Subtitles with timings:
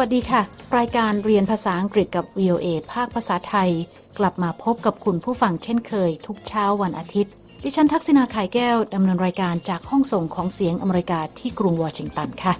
[0.00, 0.42] วัสดีค่ะ
[0.78, 3.70] รายการเรียนภาษาอังกฤษกับ VOA ภาคภาษาไทย
[4.18, 12.54] กลับมาพบกับคุณผู้ฟังเช่นเคย ทุกเช้าวันอาทิตย์ ดิฉันทักษณาไข่แก้ว ดำเนินรายการจากห้องส่งของเสียงอเมริกาที่กรุงวอชิงตันค่ะ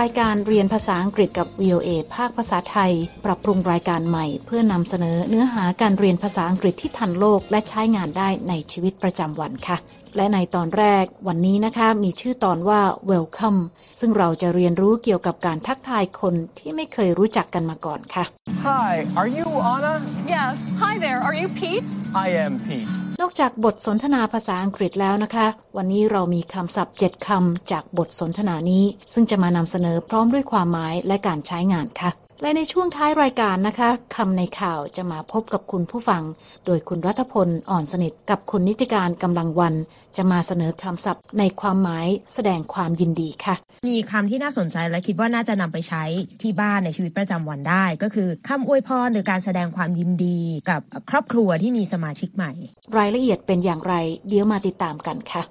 [0.00, 2.92] รายการเรียนภาษาอังกฤษกับ VOA ภาคภาษาไทย
[3.24, 9.78] ปรับปรุงรายการใหม่ เพื่อนำเสนอเนื้อหาการเรียนภาษาอังกฤษที่ทันโลกและใช้งานได้ในชีวิตประจำวันค่ะ
[10.16, 12.80] และในตอนแรกวันนี้นะคะมีชื่อตอนว่า
[13.10, 13.60] Welcome
[14.00, 18.24] ซึ่งเราจะเรียนรู้เกี่ยวกับการทักทายคนที่ไม่เคยรู้จักกันมาก่อนค่ะ
[18.68, 19.94] Hi, are you Anna?
[20.36, 20.56] Yes.
[20.82, 21.20] Hi there.
[21.26, 21.88] Are you Pete?
[22.24, 22.90] I am Pete.
[23.20, 28.84] นอกจากบทสนทนาภาษาอังกฤษแล้วนะคะ วันนี้เรามีคำศัพท์ 7คำจากบทสนทนานี้
[29.14, 32.10] ซึ่งจะมานำเสนอพร้อมด้วยความหมายและการใช้งานค่ะ
[32.42, 36.22] และในช่วงท้ายรายการนะคะคำในข่าวจะมาพบกับคุณผู้ฟัง
[36.66, 39.74] โดยคุณรัฐพลอ่อนสนิทกับคุณนิติการกำลังวัน
[40.16, 43.54] จะมาเสนอคำศัพท์ในความหมายแสดงความยินดีค่ะ
[43.88, 46.02] มีคำที่น่าสนใจและคิดว่าน่าจะนำไปใช้
[46.42, 50.38] ที่บ้านในชีวิตประจำวันได้ ก็คือคำอวยพรหรือการแสดงความยินดี
[50.70, 52.52] กับครอบครัวที่มีสมาชิกใหม่
[52.96, 53.94] รายละเอียดเป็นอย่างไร
[54.28, 55.42] เดี๋ยวมาติดตามกันค่ะ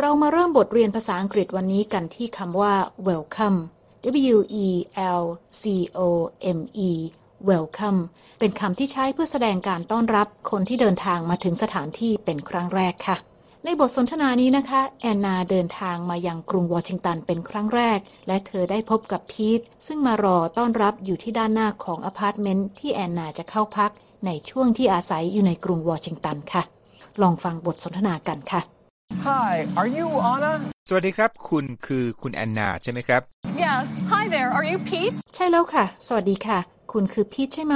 [0.00, 2.72] เรามาเริ่มบทเรียนภาษาอังกฤษวันนี้กันที่คำว่า
[3.08, 3.58] welcome
[4.34, 4.66] W E
[5.20, 5.24] L
[5.60, 5.62] C
[5.98, 6.00] O
[6.58, 6.90] M E
[7.48, 8.00] welcome
[8.38, 13.16] เป็นคำที่ใช้เพื่อแสดงการต้อนรับคนที่เดินทางมาถึงสถานที่เป็นครั้งแรกค่ะ
[13.64, 23.90] ในบทสนทนานี้นะคะ แอนนาเดินทางมายังกรุงวอชิงตันเป็นครั้งแรก และเธอได้พบกับพีทซึ่งมารอต้อนรับอยู่ที่ด้านหน้าของอพาร์ตเมนต์ที่แอนนาจะเข้าพัก
[24.26, 26.62] ในช่วงที่อาศัยอยู่ในกรุงวอชิงตันค่ะ
[27.22, 28.60] ลองฟังบทสนทนากันค่ะ
[29.26, 30.73] Hi, are you Anna?
[30.88, 33.22] สวัสดีครับ คุณคือคุณแอนนาใช่ไหมครับ
[33.66, 33.86] Yes.
[34.12, 34.50] Hi there.
[34.56, 35.14] Are you Pete?
[35.34, 36.58] ใช่แล้วค่ะ สวัสดีค่ะ
[36.92, 37.74] คุณคือพีทใช่ไหม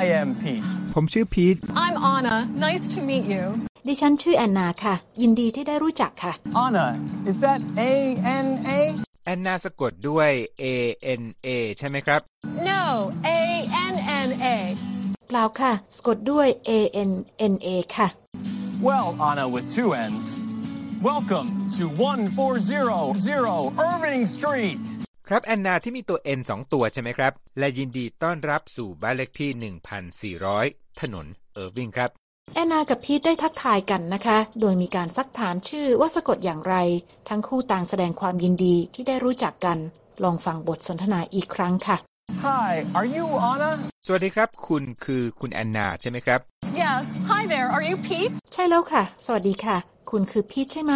[0.00, 0.66] I am Pete.
[0.94, 2.36] ผมชื่อพีท I'm Anna.
[2.66, 3.44] Nice to meet you.
[3.88, 6.32] ดิฉันชื่อแอนนาค่ะ ยินดีที่ได้รู้จักค่ะ
[6.64, 6.86] Anna,
[7.30, 7.92] is that A
[8.44, 8.70] N A?
[9.24, 10.30] แอนนาสะกดด้วย
[10.62, 10.64] A
[11.20, 11.48] N A
[11.78, 12.20] ใช่ไหมครับ
[12.70, 12.82] No.
[13.26, 13.30] A
[13.92, 13.94] N
[14.26, 14.46] N A.
[15.28, 16.70] เปล่าค่ะ สะกดด้วย A
[17.08, 17.12] N
[17.52, 18.08] N A ค่ะ
[18.88, 20.26] Well, Anna with two N's.
[21.02, 24.82] Welcome to 1400 Irving Street.
[25.28, 29.50] ครับแอนนาที่มีตัว N สองตัวใช่ไหมครับ และยินดีต้อนรับสู่บ้านเลขที่
[30.40, 32.10] 1,400 ถนนเออร์วิงครับ
[32.54, 36.74] แอนนากับพีทได้ทักทายกันนะคะ โดยมีการซักถามชื่อว่าสะกดอย่างไร
[37.28, 39.78] ทั้งคู่ต่างแสดงความยินดีที่ได้รู้จักกัน
[40.24, 41.96] ลองฟังบทสนทนาอีกครั้งค่ะ
[42.46, 43.70] Hi, are you Anna?
[44.06, 46.40] สวัสดีครับ คุณคือคุณแอนนาใช่ไหมครับ
[46.82, 47.04] Yes.
[47.32, 47.68] Hi there.
[47.76, 48.32] Are you Pete?
[48.52, 49.76] ใช่แล้วค่ะ สวัสดีค่ะ
[50.10, 50.94] คุณคือพีทใช่ไหม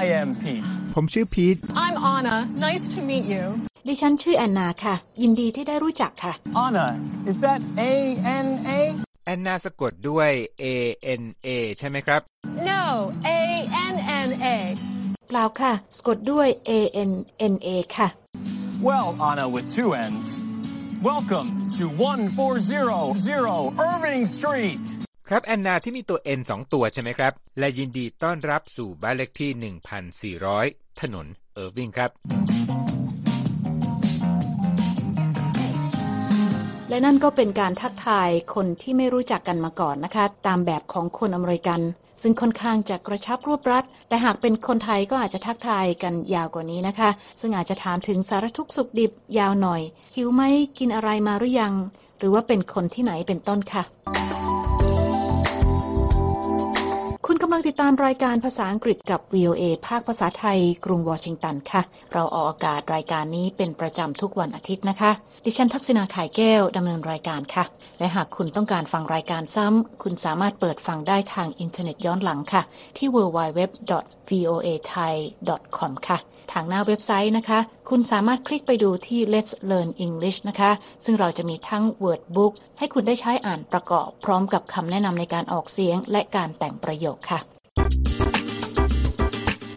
[0.00, 0.66] I am Pete.
[0.94, 2.36] ผมชื่อพีท I'm Anna.
[2.66, 3.44] Nice to meet you.
[3.88, 6.32] ดิฉันชื่อแอนนาค่ะ ยินดีที่ได้รู้จักค่ะ
[6.64, 6.86] Anna,
[7.30, 7.60] is that
[7.90, 7.92] A
[8.46, 8.70] N A?
[9.26, 10.30] แอนนาสะกดด้วย
[10.62, 10.64] A
[11.20, 12.20] N A ใช่ไหมครับ
[12.70, 12.82] No.
[13.26, 13.28] A
[13.92, 13.94] N
[14.28, 14.46] N A.
[15.28, 16.70] เปล่าค่ะ สะกดด้วย A
[17.10, 17.12] N
[17.52, 18.08] N A ค่ะ
[18.88, 20.26] Well, Anna with two N's.
[21.10, 24.84] Welcome to 1400 Irving Street.
[25.28, 32.10] ครับแอนนาที่มีตัว N สองตัวใช่ไหมครับ และยินดีต้อนรับสู่บ้านเลขที่ 1,400 ถนนเออร์วิงครับ
[36.88, 41.80] และนั่นก็เป็นการทักทายคนที่ไม่รู้จักกันมาก่อนนะคะ ตามแบบของคนอเมริกัน
[42.22, 47.10] ซึ่งค่อนข้างจะกระชับรวบรัด แต่หากเป็นคนไทยก็อาจจะทักทายกันยาวกว่านี้นะคะ
[47.40, 49.82] ซึ่งอาจจะถามถึงสารทุกข์สุขดิบยาวหน่อย
[50.16, 50.42] หิวไหม
[50.78, 51.74] กินอะไรมาหรือยัง
[52.18, 53.84] หรือว่าเป็นคนที่ไหนเป็นต้นค่ะ
[57.54, 61.82] ลังติดตามรายการภาษาอังกฤษกับ VOA ภาคภาษาไทย กรุงวอชิงตันค่ะ
[62.12, 65.10] เราออกอากาศรายการนี้เป็นประจำทุกวันอาทิตย์นะคะ
[65.44, 67.64] ดิฉันทักษณาขายแก้วดำเนินรายการค่ะ
[67.98, 72.62] และหากคุณต้องการฟังรายการซ้ำ คุณสามารถเปิดฟังได้ทางอินเทอร์เน็ตย้อนหลังค่ะ
[72.96, 76.18] ที่ www.voathai.com ค่ะ
[76.52, 80.70] ทางหน้าเว็บไซต์นะคะ คุณสามารถคลิกไปดูที่ Let's Learn English นะคะ
[81.04, 87.40] ซึ่งเราจะมีทั้ง Word Book ให้คุณได้ใช้อ่านประกอบ พร้อมกับคำแนะนำในการออกเสียง และการแต่งประโยคค่ะ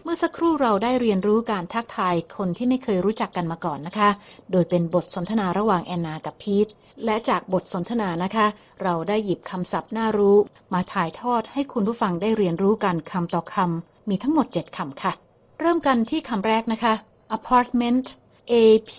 [0.04, 4.08] เมื่อสักครู่เราได้เรียนรู้การทักทายคนที่ไม่เคยรู้จักกันมาก่อนนะคะ
[4.52, 6.68] โดยเป็นบทสนทนาระหว่างแอนนากับพีท
[7.04, 8.46] และจากบทสนทนานะคะ
[8.82, 10.36] เราได้หยิบคำศัพท์น่ารู้
[10.74, 15.12] มาถ่ายทอดให้คุณผู้ฟังได้เรียนรู้กันคำต่อคำ มีทั้งหมด 7คำค่ะ
[15.60, 16.94] เริ่มกันที่คำแรกนะคะ
[17.36, 18.06] apartment
[18.52, 18.54] a
[18.90, 18.92] p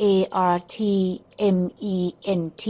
[0.00, 0.04] a
[0.54, 0.78] r t
[1.56, 1.58] m
[1.94, 1.96] e
[2.40, 2.64] n t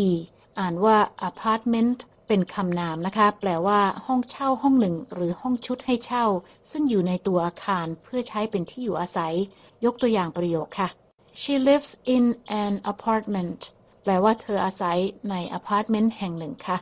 [0.59, 0.97] อ่านว่า
[1.29, 1.99] apartment
[2.29, 6.25] เป็นคำนามนะคะ แปลว่า ห้องเช่าห้องหนึ่ง หรือห้องชุดให้เช่า
[6.71, 9.35] ซึ่งอยู่ในตัวอาคารเพื่อใช้เป็นที่อยู่อาศัย
[9.85, 10.89] ยกตัวอย่างประโยคค่ะ
[11.41, 12.25] she lives in
[12.63, 13.61] an apartment
[14.03, 14.99] แปลว่าเธออาศัย
[15.31, 16.77] ในอพาร์ตเมนต์แห่งหนึ่งค่ะ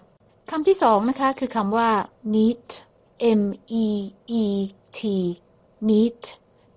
[0.51, 1.91] คำที่สองนะคะ คือคำว่า
[2.35, 2.69] meet
[3.41, 3.43] m
[3.85, 3.87] e
[4.43, 4.45] e
[4.99, 5.01] t
[5.89, 6.23] meet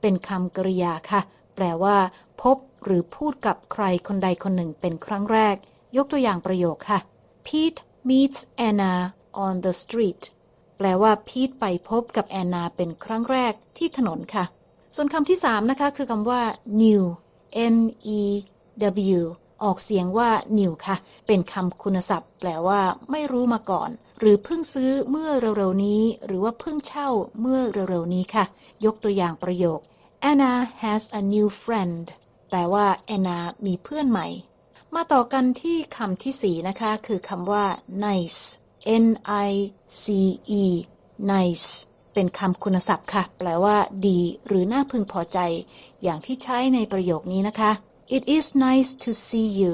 [0.07, 1.21] เป็นคำกริยาค่ะ
[1.55, 1.97] แปลว่า
[2.41, 5.55] พบหรือพูดกับใครคนใดคนหนึ่งเป็นครั้งแรก
[5.97, 6.99] ยกตัวอย่างประโยคค่ะ
[7.45, 8.93] Pete meets Anna
[9.45, 10.23] on the street
[10.77, 14.45] แปลว่าพีทไปพบกับแอนนาเป็นครั้งแรกที่ถนนค่ะ
[14.95, 16.41] ส่วนคำที่สามนะคะ คือคำว่า
[16.81, 17.03] new
[17.75, 17.77] n
[18.19, 18.21] e
[19.17, 19.21] w
[19.63, 20.95] ออกเสียงว่า new ค่ะ
[21.27, 22.81] เป็นคำคุณศัพท์ แปลว่า
[23.11, 27.09] ไม่รู้มาก่อน หรือเพิ่งซื้อเมื่อเร็วๆนี้ หรือว่าเพิ่งเช่า
[27.41, 27.59] เมื่อ
[27.89, 28.45] เร็วๆนี้ค่ะ
[28.85, 29.79] ยกตัวอย่างประโยค
[30.21, 30.53] Anna
[30.83, 32.05] has a new friend
[32.49, 34.27] แปลว่าแอนนามีเพื่อนใหม่
[34.95, 37.65] มาต่อกันที่คำที่สี่นะคะ คือคำว่า
[38.05, 38.41] nice
[39.05, 39.07] n
[39.47, 39.49] i
[40.01, 40.03] c
[40.61, 40.63] e
[41.31, 41.69] nice
[42.13, 43.77] เป็นคำคุณศัพท์ค่ะ แปลว่า
[44.07, 45.39] ดี หรือน่าพึงพอใจ
[46.03, 47.71] อย่างที่ใช้ในประโยคนี้นะคะ
[48.15, 49.73] It is nice to see you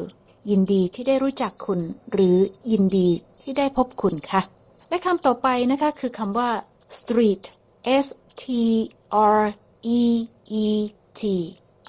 [0.50, 1.80] ยินดีที่ได้รู้จักคุณ
[2.12, 2.38] หรือ
[2.72, 3.10] ยินดี
[3.42, 4.42] ที่ได้พบคุณค่ะ
[4.90, 6.50] และคำต่อไปนะคะ คือคำว่า
[7.00, 7.44] street
[8.06, 8.08] s
[8.42, 8.44] t
[9.36, 9.40] r
[10.00, 10.02] e
[10.64, 10.66] e
[11.20, 11.22] t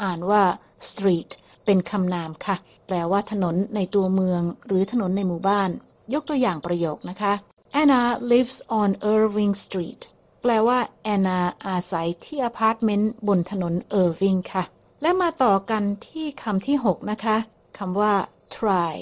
[0.02, 0.42] อ่านว่า
[0.88, 1.30] street
[1.64, 2.56] เป็นคำนามค่ะ
[2.86, 5.70] แปลว่าถนนในตัวเมือง หรือถนนในหมู่บ้าน
[6.14, 7.32] ยกตัวอย่างประโยคนะคะ
[7.80, 10.02] Anna lives on Irving Street
[10.42, 14.64] แปลว่าแอนนาอาศัยที่อพาร์ตเมนต์บนถนนเออร์วิงค่ะ
[15.02, 17.36] และมาต่อกันที่คำที่ 6 นะคะ
[17.78, 18.14] คำว่า
[18.56, 18.94] try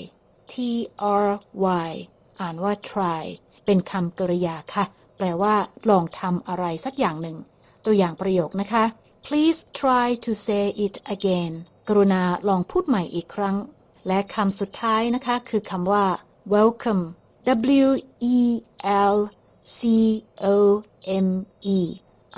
[0.52, 0.54] t
[1.24, 1.26] r
[1.88, 1.90] y
[2.40, 3.24] อ่านว่า try
[3.64, 4.84] เป็นคำกริยาค่ะ
[5.16, 5.54] แปลว่า
[5.90, 7.36] ลองทำอะไรสักอย่างหนึ่ง
[7.84, 8.84] ตัวอย่างประโยคนะคะ
[9.26, 11.52] please try to say it again
[11.88, 13.56] กรุณาลองพูดใหม่อีกครั้ง
[14.08, 16.04] และคำสุดท้ายนะคะคือคำว่า
[16.54, 17.02] welcome
[17.80, 17.90] w
[18.34, 18.36] e
[19.14, 19.16] l
[19.78, 19.80] c
[20.44, 20.46] o
[21.26, 21.28] m
[21.76, 21.78] e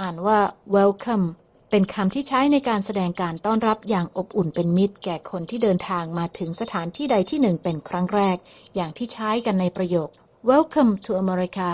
[0.01, 0.39] อ่านว่า
[0.77, 1.27] welcome
[1.71, 8.37] เป็นคำที่ใช้ในการแสดงการต้อนรับอย่างอบอุ่นเป็นมิตร แก่คนที่เดินทางมาถึงสถานที่ใดที่หนึ่งเป็นครั้งแรก
[8.75, 10.09] อย่างที่ใช้กันในประโยค
[10.51, 11.69] welcome to America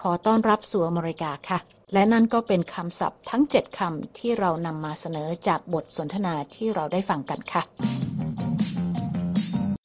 [0.00, 1.58] ขอต้อนรับสู่อเมริกาค่ะ
[1.94, 7.62] และนั่นก็เป็นคำศัพท์ทั้ง 7คำที่เรานำมาเสนอจากบทสนทนาที่เราได้ฟังกันค่ะ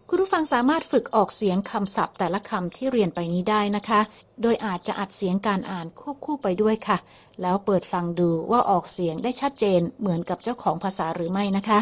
[0.10, 4.00] คุณผู้ฟังสามารถฝึกออกเสียงคำศัพท์แต่ละคำที่เรียนไปนี้ได้นะคะ
[4.42, 6.98] โดยอาจจะอัดเสียงการอ่านควบคู่ไปด้วยค่ะ
[7.42, 11.80] แล้วเปิดฟังดูว่าออกเสียงได้ชัดเจนเหมือนกับเจ้าของภาษาหรือไม่นะคะ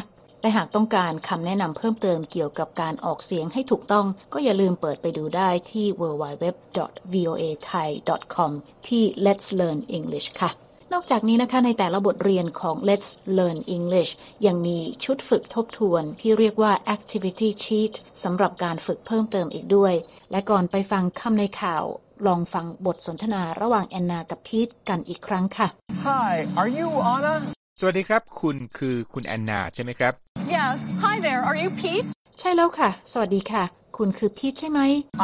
[0.48, 8.52] และหากต้องการคำแนะนำเพิ่มเติมเกี่ยวกับการออกเสียงให้ถูกต้อง ก็อย่าลืมเปิดไปดูได้ที่ www.voathai.com
[8.88, 10.50] ที่ Let's Learn English ค่ะ
[10.94, 14.12] นอกจากนี้นะคะในแต่ละบทเรียนของ Let's Learn English
[14.46, 19.94] ยังมีชุดฝึกทบทวนที่เรียกว่า Activity Sheet สำหรับการฝึกเพิ่มเติมอีกด้วย
[20.32, 21.84] และก่อนไปฟังคำในข่าว
[22.28, 25.68] ลองฟังบทสนทนาระหว่างแอนนากับพีทกันอีกครั้งค่ะ
[26.08, 27.36] Hi, are you Anna?
[27.80, 30.14] สวัสดีครับ คุณคือคุณแอนนาใช่ไหมครับ
[30.58, 30.78] Yes.
[31.06, 31.42] Hi there.
[31.50, 32.08] Are you Pete?
[32.40, 33.64] ใช่แล้วค่ะ สวัสดีค่ะ
[33.98, 34.80] คุณคือพีทใช่ไหม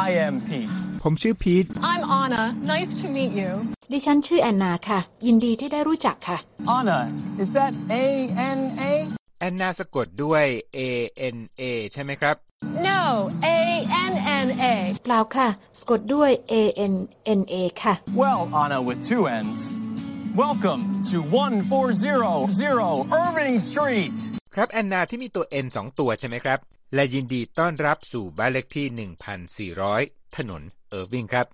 [0.08, 0.72] I am Pete.
[1.02, 2.42] ผมชื่อพีท I'm Anna.
[2.72, 3.50] Nice to meet you.
[3.92, 6.38] ดิฉันชื่อแอนนาค่ะ ยินดีที่ได้รู้จักค่ะ
[6.76, 6.98] Anna,
[7.42, 7.72] is that
[8.02, 8.04] A
[8.58, 8.82] N A?
[9.40, 10.44] แอนนาสะกดด้วย
[10.76, 10.78] A
[11.34, 11.62] N A
[11.92, 12.36] ใช่ไหมครับ
[12.88, 13.00] No.
[13.46, 13.48] A
[14.12, 14.14] N
[14.46, 14.64] N A.
[15.04, 15.48] เปล่าค่ะ
[15.78, 16.54] สะกดด้วย A
[16.92, 16.94] N
[17.38, 19.60] N A ค่ะ Well, Anna with two N's.
[20.42, 24.16] Welcome to 1400 Irving Street.
[24.54, 26.58] ครับแอนนาที่มีตัว N สองตัวใช่ไหมครับ
[26.94, 31.46] และยินดีต้อนรับสู่บ้านเลขที่ 1,400 ถนนเออร์วิงครับ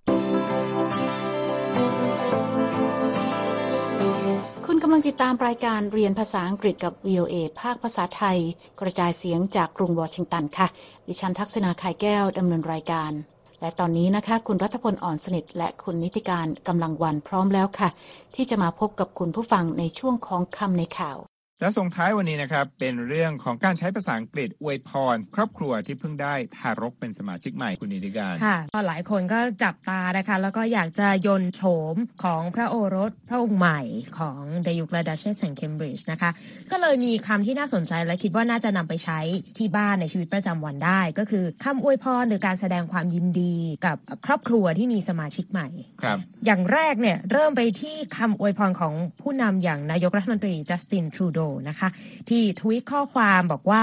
[4.67, 8.39] คุณกำลังติดตามรายการเรียนภาษาอังกฤษกับ VOA ภาคภาษาไทย
[8.81, 10.67] กระจายเสียงจากกรุงวอชิงตันค่ะ
[11.07, 13.13] ดิฉันทักษณาไข่แก้วดำเนินรายการ
[13.61, 17.89] และตอนนี้นะคะคุณรัฐพลอ่อนสนิท และคุณนิติการกำลังวันพร้อมแล้วค่ะ
[18.35, 21.19] ที่จะมาพบกับคุณผู้ฟังในช่วงของคำในข่าว
[21.61, 31.63] และส่งท้ายวันนี้นะครับ เป็นเรื่องของการใช้ภาษาอังกฤษอวยพร ครอบครัวที่เพิ่งได้ทารกเป็นสมาชิกใหม่คุณนิติการค่ะก็หลายคนก็จับตานะคะ แล้วก็อยากจะยนต์โฉ
[31.95, 33.81] มของพระโอรสพระองค์ใหม่
[34.19, 36.31] ของเดยุคและดัชเชสแห่งเคมบริดจ์นะคะ
[36.71, 39.21] ก็เลยมีคำที่น่าสนใจและคิดว่าน่าจะนำไปใช้
[39.59, 43.55] ที่บ้านในชีวิตประจำวันได้ ก็คือคำอวยพรหรือการแสดงความยินดี
[43.87, 45.69] กับครอบครัวที่มีสมาชิกใหม่
[46.03, 51.89] ครับ อย่างแรกเนี่ยเริ่มไปที่คำอวยพรของผู้นำอย่างนายกรัฐมนตรีจัสตินทรูโดนะคะ
[52.29, 53.83] ที่ทวีตข้อความบอกว่า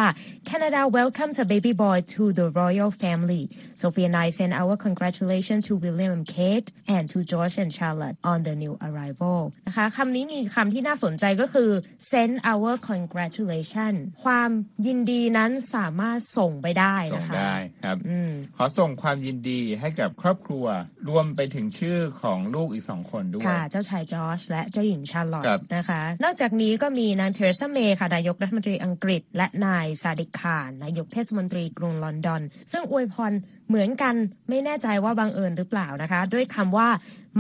[0.50, 3.44] Canada welcomes a baby boy to the royal family
[3.82, 8.18] Sophie and I send our congratulations to William and Kate and to George and Charlotte
[8.32, 11.70] on the new arrival นะคะคำนี้มีคำที่น่าสนใจก็คือ
[12.12, 13.94] send our congratulation
[14.24, 14.50] ความ
[14.88, 20.66] ยินดีนั้นสามารถส่งไปได้ส่งนะคะได้ครับอืมขอส่งความยินดีให้กับครอบครัว
[21.10, 33.32] รวมไปถึงชื่อของลูกอีกสองคนด้วย ค่ะ เจ้าชายจอร์จและเจ้าหญิงชาร์ลอตครับนะคะ นอกจากนี้ก็มีนางเทเรซาเมย์ค่ะนายกรัฐมนตรีอังกฤษ และนายซาดิกขานนายกเทศมนตรีกรุงลอนดอน ซึ่งอวยพร
[33.70, 34.16] เหมือนกัน
[34.50, 36.88] ไม่แน่ใจว่าบังเอิญหรือเปล่านะคะ ด้วยคำว่า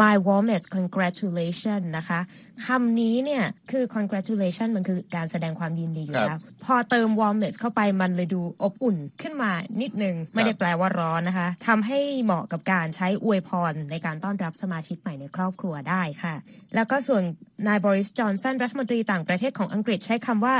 [0.01, 2.19] my warmest congratulation นะคะ
[2.65, 16.35] คำนี้เนี่ยคือ congratulation มันคือการแสดงความยินดีอยู่ครับแล้วพอเติม warmest เข้าไปมันเลยดูอบอุ่นขึ้นมานิดนึง ไม่ได้แปลว่าร้อนนะคะทำให้เหมาะกับการใช้อวยพรในการต้อนรับสมาชิกใหม่ในครอบครัวได้ค่ะ
[16.75, 17.23] แล้วก็ส่วน
[17.67, 20.55] นายบริสจอนสันรัฐมนตรีต่างประเทศของอังกฤษใช้คำว่า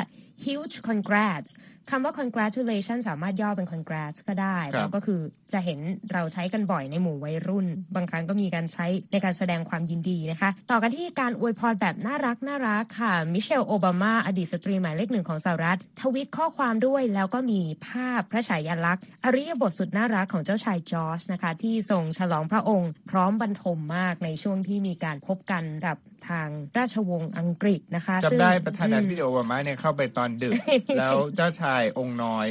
[0.45, 1.49] huge congrats
[1.91, 5.19] คำว่า congratulation สามารถย่อเป็น congrats ก็ได้ครับแล้วก็คือ
[5.53, 5.79] จะเห็น
[6.13, 25.97] เราใช้กันบ่อยในหมู่วัยรุ่น บางครั้งก็มีการใช้ในการแสดงความยินดีนะคะ ต่อกันที่การอวยพรแบบน่ารักน่ารักค่ะ มิเชลโอบามา อดีตสตรีหมายเลขหนึ่งของสหรัฐ ทวิตข้อความด้วยแล้วก็มีภาพพระฉายาลักษณ์อริยบทสุดน่ารักของเจ้าชายจอร์จนะคะ ที่ทรงฉลองพระองค์ พร้อมบรรทมมากในช่วงที่มีการพบกันกับ
[26.29, 26.47] ทาง
[26.77, 30.53] ราชวงศ์อังกฤษนะคะซึ่งจำได้ประธานาธิบอืมดีโอบามาเนี่ยเข้าไปตอนดึก
[30.99, 32.47] แล้วเจ้าชายองค์น้อย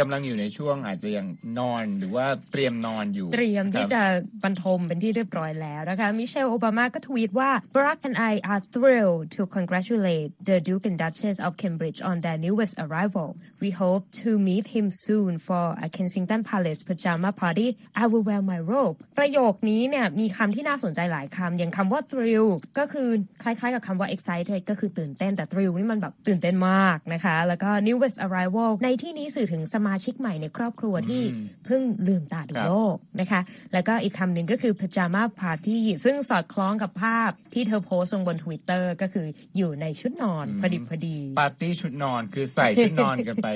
[0.00, 1.26] กำลังอยู่ในช่วงอาจจะยัง
[1.58, 4.02] นอนหรือว่าเตรียมนอนอยู่ เตรียมที่ครับจะ
[4.42, 12.38] บรรทมเป็นที่เรียบร้อยแล้วนะคะมิเชลโอบามาก็ทวีตว่า Barack and I are thrilled to congratulate the Duke and Duchess of Cambridge on their
[12.46, 13.28] newest arrival.
[13.62, 17.68] We hope to meet him soon for a Kensington Palace pajama party.
[18.02, 18.96] I will wear my robe.
[19.18, 22.48] ประโยคนี้เนี่ยมีคำที่น่าสนใจหลายคำอย่างคำว่า thrill
[22.78, 23.08] ก็คือ
[23.42, 31.22] คล้ายๆกับคำว่า excited ก็คือตื่นเต้นแต่ thrill นี่มันแบบตื่นเต้นมากนะคะ แล้วก็ newest arrival ในที่นี้สื่อถึงสมาชิกใหม่ในครอบครัวที่
[31.66, 33.40] เพิ่งลืมตาดูครับโลกนะคะ
[33.72, 39.26] แล้วก็อีกคำหนึ่งก็คือ pajama party ซึ่งสอดคล้องกับภาพที่เธอโพสต์ลงบน Twitter ก็คือ
[39.56, 43.48] อยู่ในชุดนอนพอดิบพอดีปาร์ตี้ชุดนอนคือใส่ชุดนอนกันไป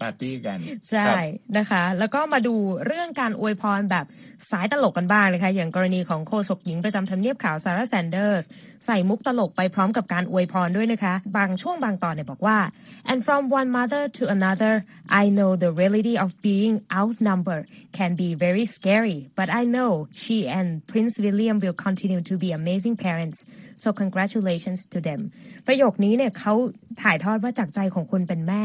[0.00, 0.58] ปาร์ตี้กัน
[0.90, 1.18] ใช่ครับ
[1.56, 2.54] นะคะ แล้วก็มาดู
[2.86, 4.06] เรื่องการอวยพรแบบ
[4.50, 8.44] สายตลกกันบ้างนะคะ อย่างกรณีของโฆษกหญิงประจำทำเนียบขาวซาร่าแซนเดอร์ส
[8.86, 12.58] ใส่มุกตลกไปพร้อมกับการอวยพรด้วยนะคะ บางช่วงบางตอนเนี่ยบอกว่า
[13.10, 14.74] and from one mother to another
[15.22, 17.64] I know the reality of being outnumbered
[17.98, 19.90] can be very scary but I know
[20.22, 23.38] she and Prince William will continue to be amazing parents
[23.82, 25.20] so congratulations to them
[25.66, 26.54] ประโยคนี้เนี่ยเขา
[27.02, 28.64] ถ่ายทอดว่าจากใจของคนเป็นแม่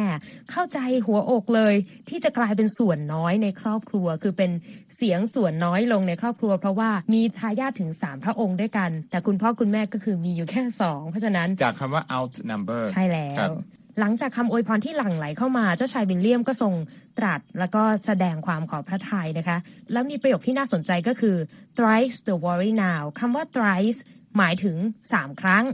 [0.52, 1.76] เข้าใจหัวอกเลย
[2.10, 4.52] ที่จะกลายเป็นส่วนน้อยในครอบครัว คือเป็น
[4.96, 13.54] เสียงส่วนน้อยลงในครอบครัว เพราะว่ามีทายาทถึง3พระองค์ด้วยกัน แต่คุณพ่อคุณแม่ก็คือมีอยู่แค่2เพราะฉะนั้นจากคำว่า outnumber ใช่แล้ครัวบ
[14.00, 16.74] หลังจากคำอวยพรที่หลั่งไหลเข้ามา เจ้าชายวิลเลียมก็ทรง
[17.20, 19.58] ตรัสแล้วก็แสดงความขอพระทัยนะคะ
[19.92, 21.36] แล้วมีประโยคที่น่าสนใจก็คือ
[21.78, 24.00] thrice the worry now คำว่า thrice
[24.38, 24.78] หมายถึง
[25.12, 25.66] 3ครั้ง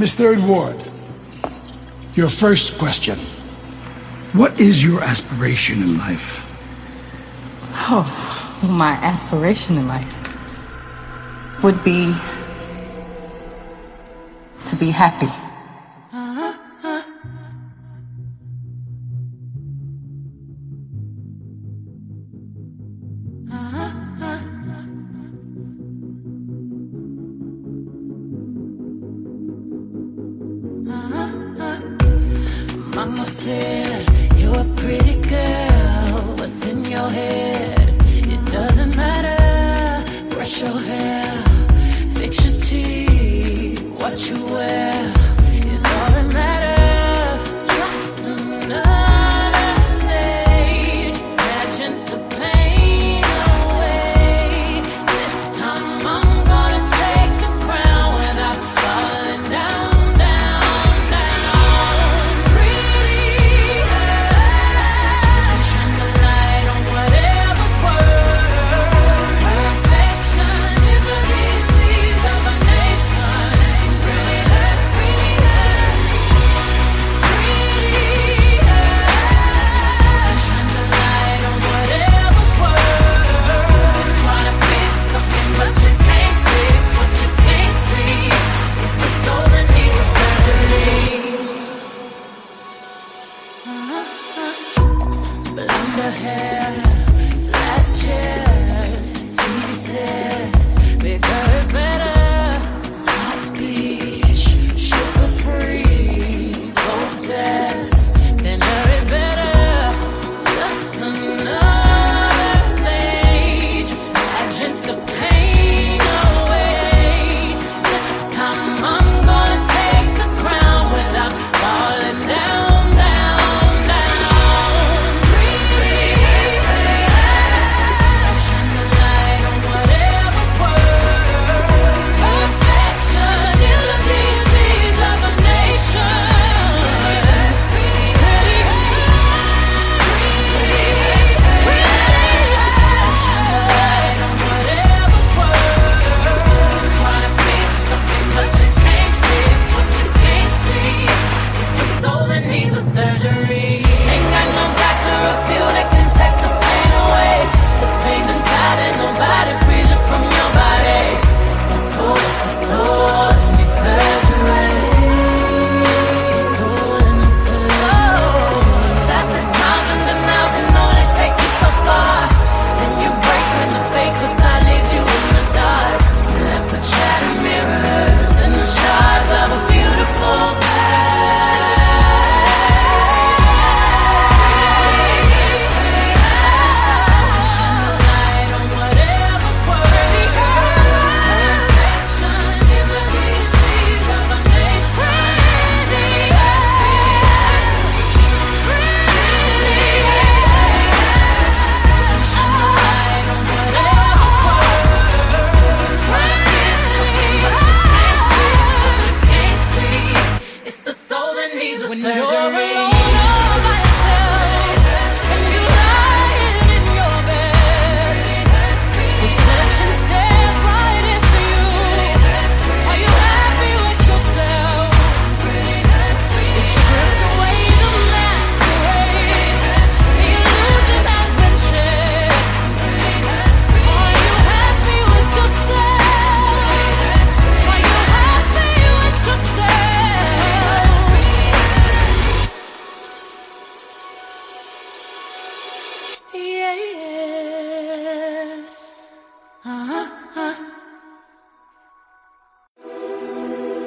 [0.00, 0.76] Miss Third Ward,
[2.14, 3.18] your first question.
[4.40, 6.28] What is your aspiration in life?
[8.84, 10.12] My aspiration in life
[11.62, 12.14] would be
[14.66, 15.30] to be happy.
[32.94, 34.06] Mama said
[34.36, 36.34] you're a pretty girl.
[36.38, 37.75] What's in your head?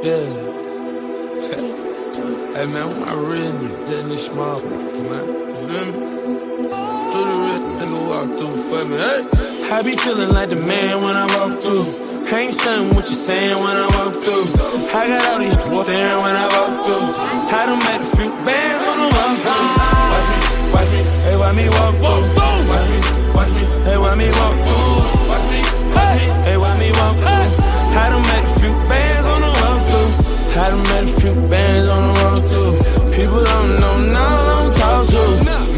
[0.02, 0.16] Yeah.
[2.56, 3.52] hey man, my real
[3.86, 4.72] Denny Small, man.
[4.72, 6.00] You feel me?
[7.12, 8.96] To the real nigga walk through for me.
[8.96, 9.28] Hey.
[9.76, 11.84] I be feeling like the man when I walk through.
[12.32, 14.48] Ain't stunning what you saying when I walk through.
[14.96, 15.52] I got all these
[15.84, 17.08] staring when I walk through.
[17.52, 19.68] I done made a few bands when I walk through.
[20.16, 20.40] Watch me,
[20.72, 22.24] watch me, hey, watch me walk through.
[22.72, 23.00] Watch me,
[23.36, 25.28] watch me, hey, watch me walk through.
[25.28, 25.60] Watch me,
[25.92, 28.00] watch me, hey, watch me walk through.
[28.00, 28.49] I done made
[30.60, 32.74] I done made a few bands on the walk through.
[33.16, 35.24] People don't know, now I don't talk to.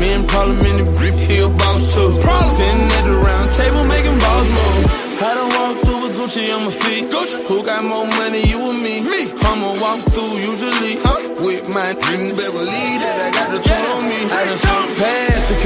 [0.02, 2.12] Me and Parliament in the brick, he a boss too.
[2.58, 5.22] Sitting at the round table making balls move.
[5.22, 7.14] I done walk through with Gucci on my feet.
[7.48, 9.06] Who got more money, you or me?
[9.06, 9.30] Me.
[9.30, 11.30] I'ma walk through usually huh?
[11.46, 14.20] with my dream Beverly that I got the two on me.
[14.34, 15.61] I done skip past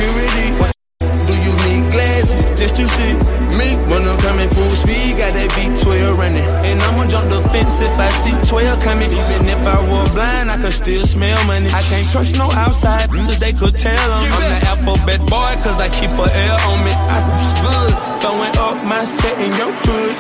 [8.76, 9.12] 12 coming.
[9.12, 11.70] Even if I were blind, I could still smell money.
[11.70, 14.32] I can't trust no outside, cause they could tell them.
[14.32, 16.92] I'm the alphabet boy, cause I keep a L on me.
[16.92, 20.12] I was good, throwing up my set in your hood.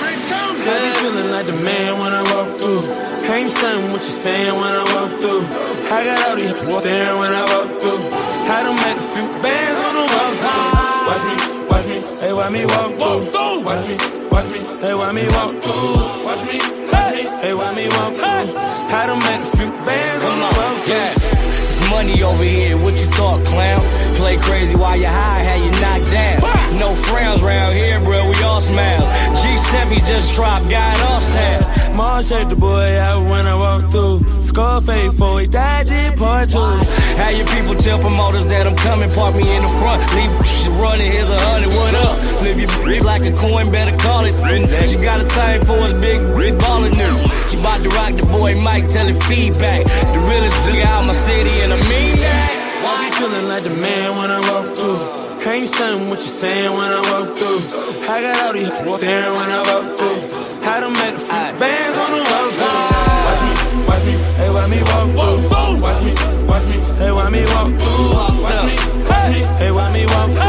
[0.68, 2.84] I be feeling like the man when I walk through.
[3.26, 5.44] Ain't stunning what you saying when I walk through.
[5.92, 8.02] I got all these staring when I walk through.
[8.50, 10.86] I done make a few bands on the walk through.
[11.10, 11.36] Watch me,
[11.70, 12.92] watch me, hey, watch me walk
[13.34, 13.66] through.
[13.66, 13.96] Watch me,
[14.30, 16.26] watch me, hey, watch me walk through.
[16.26, 16.75] Watch me,
[17.24, 18.26] hey, why me walk through.
[18.26, 20.56] I done make a few bands on the.
[20.86, 22.78] Yeah, it's money over here.
[22.78, 24.16] What you thought, clown?
[24.16, 26.80] Play crazy while you high, had you knocked down.
[26.80, 28.30] No frowns round here, bro.
[28.30, 29.10] We all smiles.
[29.42, 31.96] G7 just dropped, got us down.
[31.96, 34.44] Mom shake the boy out when I walk through.
[34.44, 35.88] Scarface for he died,
[36.48, 36.60] two.
[37.18, 40.02] How your people tell promoters that I'm coming, park me in the front.
[40.16, 40.34] Leave
[40.80, 42.16] running, here's a hundred, what up?
[42.40, 44.34] Flip your bitch like a coin, better call it.
[44.34, 47.16] She got a thing for us, big, big baller new.
[47.50, 49.84] She bout to rock the boy Mike, tell it feedback.
[50.14, 52.62] The realest nigga out my city, and I mean that.
[52.86, 55.26] I be feeling like the man when I walk through.
[55.46, 57.62] Ain't stunning what you're saying when I walk through.
[58.10, 60.20] I got all these staring when I walk through.
[60.66, 62.82] Done made a few bands on the walk through.
[63.26, 63.52] Watch me,
[63.88, 65.05] watch me, hey, watch me walk
[66.06, 66.14] me,
[66.48, 67.72] watch me, hey, watch me walk.
[68.44, 68.76] Watch me,
[69.10, 70.45] watch me, hey, watch me walk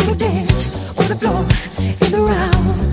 [0.00, 1.46] who will dance on the floor
[2.00, 2.80] and around.
[2.80, 2.89] She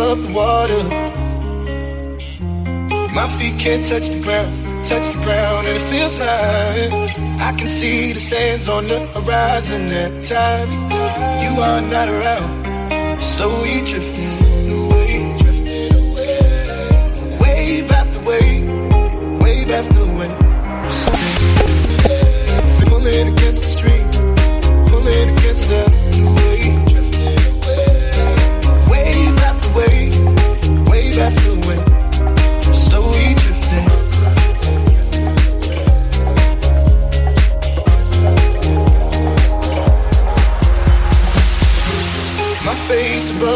[0.00, 0.82] above the water.
[3.12, 4.52] My feet can't touch the ground,
[4.84, 6.92] touch the ground, and it feels like
[7.48, 10.68] I can see the sands on the horizon every time
[11.44, 13.20] you are not around.
[13.20, 14.38] Slowly drifting
[15.42, 16.38] drifting away.
[17.40, 20.39] Wave after wave, wave after wave.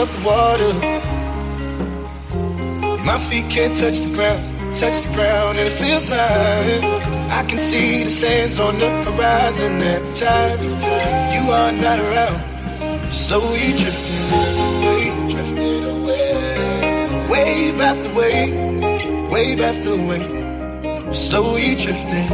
[0.04, 0.72] Above the water.
[3.04, 6.84] My feet can't touch the ground, touch the ground, and it feels like
[7.30, 10.58] I can see the sands on the horizon every time
[11.34, 13.12] you are not around.
[13.12, 17.28] Slowly drifting away, drifting away.
[17.30, 18.54] Wave after wave,
[19.30, 21.16] wave after wave.
[21.16, 22.28] Slowly drifting,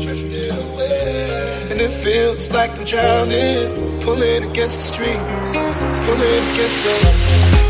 [0.00, 1.68] drifting away.
[1.70, 5.20] And it feels like I'm drowning, pulling against the stream,
[6.04, 7.65] Till it gets real.